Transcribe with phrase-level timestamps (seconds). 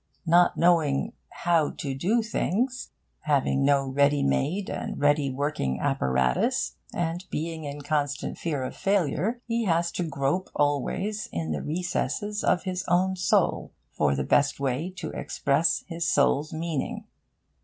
[0.25, 2.89] Not knowing 'how to do things,'
[3.25, 9.41] having no ready made and ready working apparatus, and being in constant fear of failure,
[9.45, 14.59] he has to grope always in the recesses of his own soul for the best
[14.59, 17.05] way to express his soul's meaning.